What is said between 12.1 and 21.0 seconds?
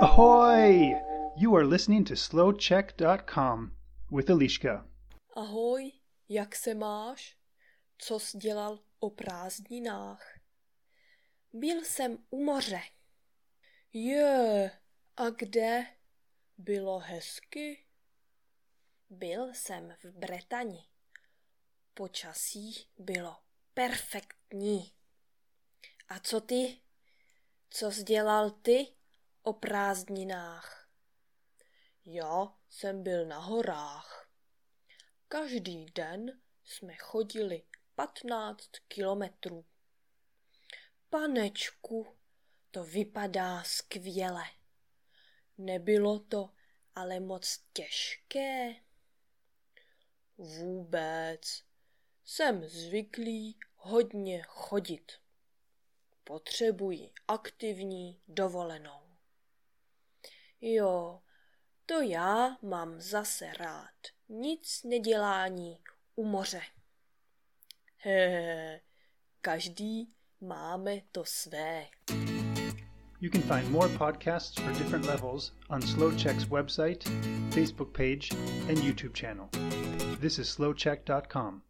u moře. Je, a kde? Bylo hezky? Byl jsem v Bretani.